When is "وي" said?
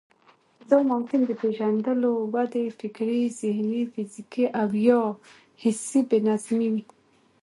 6.73-6.83